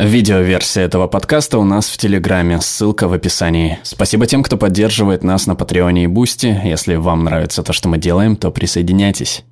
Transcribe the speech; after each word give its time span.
Видеоверсия 0.00 0.84
этого 0.84 1.08
подкаста 1.08 1.58
у 1.58 1.64
нас 1.64 1.90
в 1.90 1.98
Телеграме, 1.98 2.58
ссылка 2.62 3.06
в 3.06 3.12
описании. 3.12 3.78
Спасибо 3.82 4.26
тем, 4.26 4.42
кто 4.42 4.56
поддерживает 4.56 5.22
нас 5.22 5.46
на 5.46 5.54
Патреоне 5.54 6.04
и 6.04 6.06
Бусти. 6.06 6.58
Если 6.64 6.94
вам 6.94 7.24
нравится 7.24 7.62
то, 7.62 7.74
что 7.74 7.90
мы 7.90 7.98
делаем, 7.98 8.36
то 8.36 8.50
присоединяйтесь. 8.50 9.44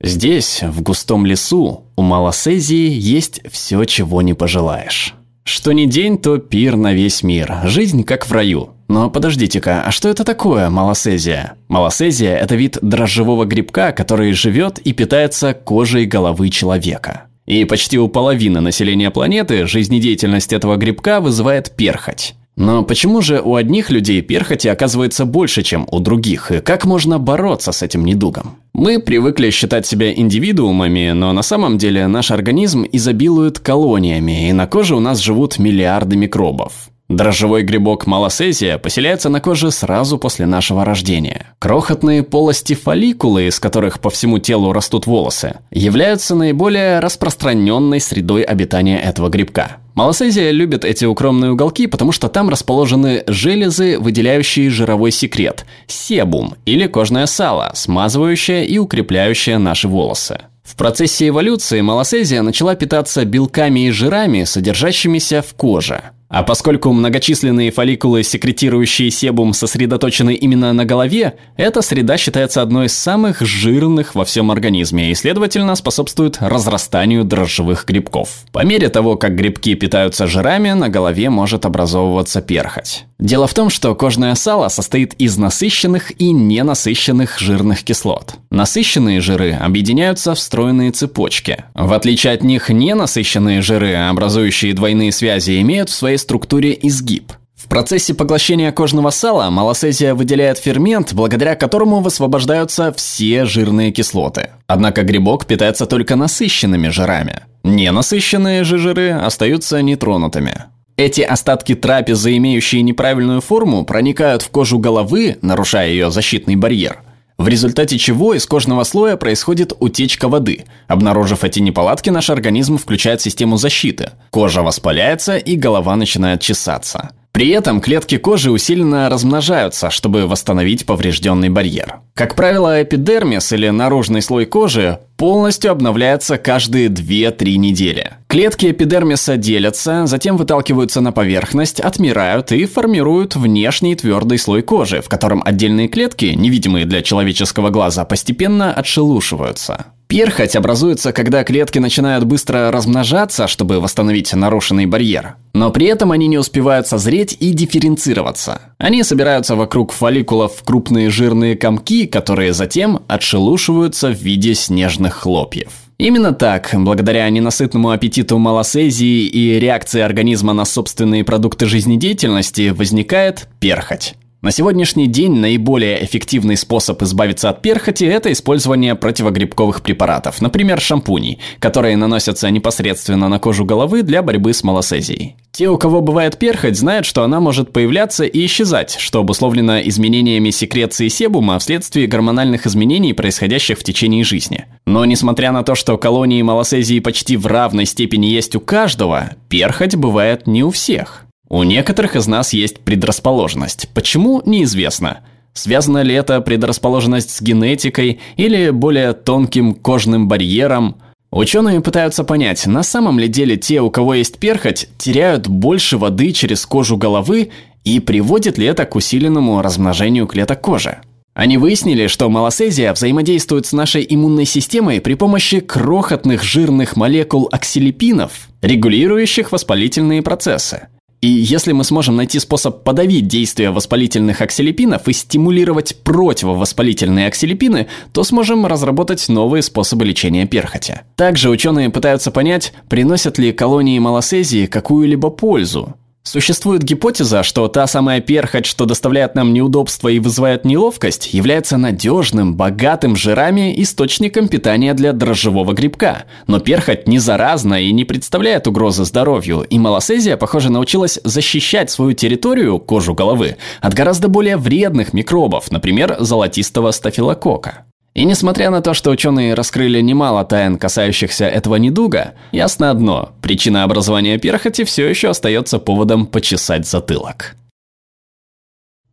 Здесь, 0.00 0.62
в 0.62 0.80
густом 0.82 1.26
лесу, 1.26 1.86
у 1.96 2.02
малассезии 2.02 2.88
есть 2.88 3.40
все, 3.50 3.82
чего 3.84 4.22
не 4.22 4.32
пожелаешь. 4.34 5.14
Что 5.42 5.72
ни 5.72 5.86
день, 5.86 6.16
то 6.16 6.38
пир 6.38 6.76
на 6.76 6.92
весь 6.92 7.24
мир. 7.24 7.52
Жизнь 7.64 8.04
как 8.04 8.24
в 8.24 8.30
раю. 8.30 8.74
Но 8.86 9.10
подождите-ка, 9.10 9.82
а 9.84 9.90
что 9.90 10.08
это 10.08 10.22
такое 10.22 10.70
малассезия? 10.70 11.54
Малассезия – 11.66 12.38
это 12.38 12.54
вид 12.54 12.78
дрожжевого 12.80 13.44
грибка, 13.44 13.90
который 13.90 14.32
живет 14.34 14.78
и 14.78 14.92
питается 14.92 15.52
кожей 15.52 16.06
головы 16.06 16.48
человека. 16.50 17.24
И 17.46 17.64
почти 17.64 17.98
у 17.98 18.08
половины 18.08 18.60
населения 18.60 19.10
планеты 19.10 19.66
жизнедеятельность 19.66 20.52
этого 20.52 20.76
грибка 20.76 21.20
вызывает 21.20 21.72
перхоть. 21.76 22.34
Но 22.56 22.84
почему 22.84 23.20
же 23.20 23.40
у 23.40 23.56
одних 23.56 23.90
людей 23.90 24.22
перхоти 24.22 24.68
оказывается 24.68 25.24
больше, 25.24 25.62
чем 25.62 25.88
у 25.90 25.98
других, 25.98 26.52
и 26.52 26.60
как 26.60 26.84
можно 26.84 27.18
бороться 27.18 27.72
с 27.72 27.82
этим 27.82 28.04
недугом? 28.04 28.56
Мы 28.72 29.00
привыкли 29.00 29.50
считать 29.50 29.86
себя 29.86 30.14
индивидуумами, 30.14 31.10
но 31.12 31.32
на 31.32 31.42
самом 31.42 31.78
деле 31.78 32.06
наш 32.06 32.30
организм 32.30 32.86
изобилует 32.90 33.58
колониями, 33.58 34.48
и 34.48 34.52
на 34.52 34.68
коже 34.68 34.94
у 34.94 35.00
нас 35.00 35.18
живут 35.18 35.58
миллиарды 35.58 36.16
микробов. 36.16 36.90
Дрожжевой 37.14 37.62
грибок 37.62 38.08
малосезия 38.08 38.76
поселяется 38.76 39.28
на 39.28 39.40
коже 39.40 39.70
сразу 39.70 40.18
после 40.18 40.46
нашего 40.46 40.84
рождения. 40.84 41.46
Крохотные 41.60 42.24
полости 42.24 42.74
фолликулы, 42.74 43.46
из 43.46 43.60
которых 43.60 44.00
по 44.00 44.10
всему 44.10 44.40
телу 44.40 44.72
растут 44.72 45.06
волосы, 45.06 45.60
являются 45.70 46.34
наиболее 46.34 46.98
распространенной 46.98 48.00
средой 48.00 48.42
обитания 48.42 49.00
этого 49.00 49.28
грибка. 49.28 49.76
Малосезия 49.94 50.50
любит 50.50 50.84
эти 50.84 51.04
укромные 51.04 51.52
уголки, 51.52 51.86
потому 51.86 52.10
что 52.10 52.28
там 52.28 52.48
расположены 52.48 53.22
железы, 53.28 53.96
выделяющие 54.00 54.68
жировой 54.68 55.12
секрет– 55.12 55.66
себум 55.86 56.54
или 56.66 56.88
кожное 56.88 57.26
сало, 57.26 57.70
смазывающее 57.74 58.66
и 58.66 58.78
укрепляющее 58.78 59.58
наши 59.58 59.86
волосы. 59.86 60.40
В 60.64 60.74
процессе 60.74 61.28
эволюции 61.28 61.80
малосезия 61.80 62.42
начала 62.42 62.74
питаться 62.74 63.24
белками 63.24 63.86
и 63.86 63.90
жирами, 63.90 64.42
содержащимися 64.42 65.42
в 65.42 65.54
коже. 65.54 66.02
А 66.28 66.42
поскольку 66.42 66.92
многочисленные 66.92 67.70
фолликулы, 67.70 68.22
секретирующие 68.22 69.10
себум, 69.10 69.52
сосредоточены 69.52 70.34
именно 70.34 70.72
на 70.72 70.84
голове, 70.84 71.34
эта 71.56 71.82
среда 71.82 72.16
считается 72.16 72.62
одной 72.62 72.86
из 72.86 72.94
самых 72.96 73.40
жирных 73.40 74.14
во 74.14 74.24
всем 74.24 74.50
организме 74.50 75.10
и, 75.10 75.14
следовательно, 75.14 75.74
способствует 75.76 76.38
разрастанию 76.40 77.24
дрожжевых 77.24 77.84
грибков. 77.86 78.44
По 78.52 78.64
мере 78.64 78.88
того, 78.88 79.16
как 79.16 79.36
грибки 79.36 79.74
питаются 79.74 80.26
жирами, 80.26 80.70
на 80.70 80.88
голове 80.88 81.30
может 81.30 81.66
образовываться 81.66 82.40
перхоть. 82.40 83.04
Дело 83.18 83.46
в 83.46 83.54
том, 83.54 83.70
что 83.70 83.94
кожное 83.94 84.34
сало 84.34 84.68
состоит 84.68 85.14
из 85.14 85.38
насыщенных 85.38 86.20
и 86.20 86.32
ненасыщенных 86.32 87.38
жирных 87.38 87.84
кислот. 87.84 88.34
Насыщенные 88.50 89.20
жиры 89.20 89.52
объединяются 89.52 90.34
в 90.34 90.40
стройные 90.40 90.90
цепочки. 90.90 91.64
В 91.74 91.92
отличие 91.92 92.32
от 92.32 92.42
них, 92.42 92.70
ненасыщенные 92.70 93.62
жиры, 93.62 93.94
образующие 93.94 94.74
двойные 94.74 95.12
связи, 95.12 95.60
имеют 95.60 95.90
в 95.90 95.94
своей 95.94 96.13
структуре 96.18 96.78
изгиб. 96.82 97.32
В 97.54 97.68
процессе 97.68 98.12
поглощения 98.12 98.72
кожного 98.72 99.10
сала 99.10 99.48
малосезия 99.48 100.14
выделяет 100.14 100.58
фермент, 100.58 101.14
благодаря 101.14 101.54
которому 101.54 102.00
высвобождаются 102.00 102.92
все 102.92 103.46
жирные 103.46 103.90
кислоты. 103.90 104.50
Однако 104.66 105.02
грибок 105.02 105.46
питается 105.46 105.86
только 105.86 106.14
насыщенными 106.14 106.88
жирами. 106.88 107.40
Ненасыщенные 107.62 108.64
же 108.64 108.76
жиры 108.76 109.12
остаются 109.12 109.80
нетронутыми. 109.80 110.64
Эти 110.96 111.22
остатки 111.22 111.74
трапезы, 111.74 112.36
имеющие 112.36 112.82
неправильную 112.82 113.40
форму, 113.40 113.84
проникают 113.84 114.42
в 114.42 114.50
кожу 114.50 114.78
головы, 114.78 115.38
нарушая 115.40 115.88
ее 115.88 116.10
защитный 116.10 116.56
барьер– 116.56 116.98
в 117.36 117.48
результате 117.48 117.98
чего 117.98 118.34
из 118.34 118.46
кожного 118.46 118.84
слоя 118.84 119.16
происходит 119.16 119.72
утечка 119.80 120.28
воды. 120.28 120.64
Обнаружив 120.86 121.42
эти 121.42 121.58
неполадки, 121.58 122.10
наш 122.10 122.30
организм 122.30 122.78
включает 122.78 123.20
систему 123.20 123.56
защиты. 123.56 124.12
Кожа 124.30 124.62
воспаляется 124.62 125.36
и 125.36 125.56
голова 125.56 125.96
начинает 125.96 126.40
чесаться. 126.40 127.10
При 127.34 127.48
этом 127.48 127.80
клетки 127.80 128.16
кожи 128.16 128.52
усиленно 128.52 129.08
размножаются, 129.08 129.90
чтобы 129.90 130.28
восстановить 130.28 130.86
поврежденный 130.86 131.48
барьер. 131.48 131.96
Как 132.14 132.36
правило, 132.36 132.80
эпидермис 132.80 133.52
или 133.52 133.68
наружный 133.70 134.22
слой 134.22 134.46
кожи 134.46 135.00
полностью 135.16 135.72
обновляется 135.72 136.38
каждые 136.38 136.86
2-3 136.86 137.56
недели. 137.56 138.12
Клетки 138.34 138.72
эпидермиса 138.72 139.36
делятся, 139.36 140.06
затем 140.06 140.36
выталкиваются 140.36 141.00
на 141.00 141.12
поверхность, 141.12 141.78
отмирают 141.78 142.50
и 142.50 142.64
формируют 142.64 143.36
внешний 143.36 143.94
твердый 143.94 144.38
слой 144.38 144.62
кожи, 144.62 145.00
в 145.02 145.08
котором 145.08 145.40
отдельные 145.44 145.86
клетки, 145.86 146.34
невидимые 146.36 146.84
для 146.84 147.00
человеческого 147.00 147.70
глаза, 147.70 148.04
постепенно 148.04 148.74
отшелушиваются. 148.74 149.86
Перхоть 150.08 150.56
образуется, 150.56 151.12
когда 151.12 151.44
клетки 151.44 151.78
начинают 151.78 152.24
быстро 152.24 152.72
размножаться, 152.72 153.46
чтобы 153.46 153.78
восстановить 153.78 154.34
нарушенный 154.34 154.86
барьер. 154.86 155.36
Но 155.52 155.70
при 155.70 155.86
этом 155.86 156.10
они 156.10 156.26
не 156.26 156.36
успевают 156.36 156.88
созреть 156.88 157.36
и 157.38 157.52
дифференцироваться. 157.52 158.62
Они 158.78 159.04
собираются 159.04 159.54
вокруг 159.54 159.92
фолликулов 159.92 160.56
в 160.56 160.64
крупные 160.64 161.08
жирные 161.08 161.54
комки, 161.56 162.08
которые 162.08 162.52
затем 162.52 163.04
отшелушиваются 163.06 164.08
в 164.08 164.16
виде 164.20 164.56
снежных 164.56 165.14
хлопьев. 165.14 165.70
Именно 166.04 166.34
так, 166.34 166.68
благодаря 166.74 167.30
ненасытному 167.30 167.88
аппетиту 167.88 168.36
малосезии 168.36 169.24
и 169.24 169.58
реакции 169.58 170.02
организма 170.02 170.52
на 170.52 170.66
собственные 170.66 171.24
продукты 171.24 171.64
жизнедеятельности, 171.64 172.68
возникает 172.68 173.48
перхоть. 173.58 174.14
На 174.44 174.50
сегодняшний 174.50 175.06
день 175.06 175.32
наиболее 175.32 176.04
эффективный 176.04 176.58
способ 176.58 177.02
избавиться 177.02 177.48
от 177.48 177.62
перхоти– 177.62 178.04
это 178.04 178.30
использование 178.30 178.94
противогрибковых 178.94 179.80
препаратов, 179.80 180.42
например, 180.42 180.82
шампуней, 180.82 181.38
которые 181.60 181.96
наносятся 181.96 182.50
непосредственно 182.50 183.30
на 183.30 183.38
кожу 183.38 183.64
головы 183.64 184.02
для 184.02 184.20
борьбы 184.20 184.52
с 184.52 184.62
малосезией. 184.62 185.36
Те, 185.50 185.70
у 185.70 185.78
кого 185.78 186.02
бывает 186.02 186.38
перхоть, 186.38 186.76
знают, 186.76 187.06
что 187.06 187.22
она 187.22 187.40
может 187.40 187.72
появляться 187.72 188.24
и 188.24 188.44
исчезать, 188.44 188.98
что 189.00 189.20
обусловлено 189.20 189.80
изменениями 189.80 190.50
секреции 190.50 191.08
себума 191.08 191.58
вследствие 191.58 192.06
гормональных 192.06 192.66
изменений, 192.66 193.14
происходящих 193.14 193.78
в 193.78 193.82
течение 193.82 194.24
жизни. 194.24 194.66
Но 194.84 195.06
несмотря 195.06 195.52
на 195.52 195.62
то, 195.62 195.74
что 195.74 195.96
колонии 195.96 196.42
малосезии 196.42 197.00
почти 197.00 197.38
в 197.38 197.46
равной 197.46 197.86
степени 197.86 198.26
есть 198.26 198.54
у 198.56 198.60
каждого, 198.60 199.30
перхоть 199.48 199.96
бывает 199.96 200.46
не 200.46 200.62
у 200.62 200.70
всех. 200.70 201.23
У 201.48 201.62
некоторых 201.62 202.16
из 202.16 202.26
нас 202.26 202.52
есть 202.52 202.80
предрасположенность. 202.80 203.88
Почему, 203.94 204.42
неизвестно. 204.46 205.20
Связана 205.52 206.02
ли 206.02 206.14
это 206.14 206.40
предрасположенность 206.40 207.30
с 207.30 207.42
генетикой 207.42 208.20
или 208.36 208.70
более 208.70 209.12
тонким 209.12 209.74
кожным 209.74 210.26
барьером? 210.26 210.96
Ученые 211.30 211.80
пытаются 211.80 212.24
понять, 212.24 212.66
на 212.66 212.82
самом 212.82 213.18
ли 213.18 213.28
деле 213.28 213.56
те, 213.56 213.80
у 213.80 213.90
кого 213.90 214.14
есть 214.14 214.38
перхоть, 214.38 214.88
теряют 214.98 215.48
больше 215.48 215.98
воды 215.98 216.32
через 216.32 216.64
кожу 216.64 216.96
головы 216.96 217.50
и 217.82 218.00
приводит 218.00 218.56
ли 218.56 218.66
это 218.66 218.86
к 218.86 218.94
усиленному 218.94 219.60
размножению 219.60 220.26
клеток 220.26 220.60
кожи. 220.60 220.98
Они 221.34 221.58
выяснили, 221.58 222.06
что 222.06 222.30
малосезия 222.30 222.92
взаимодействует 222.92 223.66
с 223.66 223.72
нашей 223.72 224.06
иммунной 224.08 224.44
системой 224.44 225.00
при 225.00 225.14
помощи 225.14 225.58
крохотных 225.58 226.44
жирных 226.44 226.96
молекул 226.96 227.48
оксилипинов, 227.50 228.48
регулирующих 228.62 229.50
воспалительные 229.50 230.22
процессы. 230.22 230.86
И 231.24 231.26
если 231.26 231.72
мы 231.72 231.84
сможем 231.84 232.16
найти 232.16 232.38
способ 232.38 232.84
подавить 232.84 233.26
действие 233.26 233.70
воспалительных 233.70 234.42
оксилипинов 234.42 235.08
и 235.08 235.14
стимулировать 235.14 235.96
противовоспалительные 236.04 237.28
оксилипины, 237.28 237.86
то 238.12 238.24
сможем 238.24 238.66
разработать 238.66 239.26
новые 239.30 239.62
способы 239.62 240.04
лечения 240.04 240.46
перхоти. 240.46 241.00
Также 241.16 241.48
ученые 241.48 241.88
пытаются 241.88 242.30
понять, 242.30 242.74
приносят 242.90 243.38
ли 243.38 243.52
колонии 243.52 243.98
малосезии 243.98 244.66
какую-либо 244.66 245.30
пользу. 245.30 245.94
Существует 246.26 246.82
гипотеза, 246.82 247.42
что 247.42 247.68
та 247.68 247.86
самая 247.86 248.20
перхоть, 248.22 248.64
что 248.64 248.86
доставляет 248.86 249.34
нам 249.34 249.52
неудобства 249.52 250.08
и 250.08 250.18
вызывает 250.18 250.64
неловкость, 250.64 251.34
является 251.34 251.76
надежным, 251.76 252.56
богатым 252.56 253.14
жирами 253.14 253.74
источником 253.82 254.48
питания 254.48 254.94
для 254.94 255.12
дрожжевого 255.12 255.74
грибка. 255.74 256.24
Но 256.46 256.60
перхоть 256.60 257.06
не 257.06 257.18
заразна 257.18 257.82
и 257.82 257.92
не 257.92 258.06
представляет 258.06 258.66
угрозы 258.66 259.04
здоровью, 259.04 259.66
и 259.68 259.78
малосезия, 259.78 260.38
похоже, 260.38 260.72
научилась 260.72 261.20
защищать 261.24 261.90
свою 261.90 262.14
территорию, 262.14 262.78
кожу 262.78 263.14
головы, 263.14 263.58
от 263.82 263.92
гораздо 263.92 264.28
более 264.28 264.56
вредных 264.56 265.12
микробов, 265.12 265.70
например, 265.70 266.16
золотистого 266.20 266.90
стафилокока. 266.92 267.84
И 268.14 268.24
несмотря 268.24 268.70
на 268.70 268.80
то, 268.80 268.94
что 268.94 269.10
ученые 269.10 269.54
раскрыли 269.54 270.00
немало 270.00 270.44
тайн, 270.44 270.78
касающихся 270.78 271.46
этого 271.46 271.76
недуга, 271.76 272.34
ясно 272.52 272.90
одно– 272.90 273.32
причина 273.42 273.82
образования 273.82 274.38
перхоти 274.38 274.84
все 274.84 275.08
еще 275.08 275.30
остается 275.30 275.80
поводом 275.80 276.26
почесать 276.26 276.86
затылок. 276.86 277.56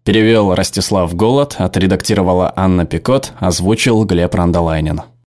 Перевел 0.04 0.54
Ростислав 0.54 1.16
Голод, 1.16 1.56
отредактировала 1.58 2.54
Анна 2.56 2.86
Пикот, 2.86 3.34
озвучил 3.40 4.04
Глеб 4.06 4.34
Рандолайнин. 4.36 5.02